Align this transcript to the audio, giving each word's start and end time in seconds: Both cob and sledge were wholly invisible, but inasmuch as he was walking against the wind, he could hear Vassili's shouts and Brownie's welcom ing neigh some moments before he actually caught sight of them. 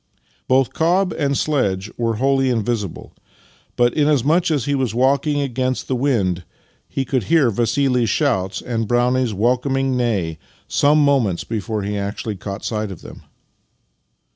Both 0.47 0.73
cob 0.73 1.13
and 1.13 1.37
sledge 1.37 1.91
were 1.95 2.15
wholly 2.15 2.49
invisible, 2.49 3.13
but 3.75 3.93
inasmuch 3.93 4.49
as 4.49 4.65
he 4.65 4.73
was 4.73 4.95
walking 4.95 5.41
against 5.41 5.87
the 5.87 5.95
wind, 5.95 6.43
he 6.89 7.05
could 7.05 7.25
hear 7.25 7.51
Vassili's 7.51 8.09
shouts 8.09 8.63
and 8.63 8.87
Brownie's 8.87 9.33
welcom 9.33 9.77
ing 9.77 9.95
neigh 9.95 10.39
some 10.67 11.05
moments 11.05 11.43
before 11.43 11.83
he 11.83 11.99
actually 11.99 12.35
caught 12.35 12.65
sight 12.65 12.89
of 12.89 13.03
them. 13.03 13.21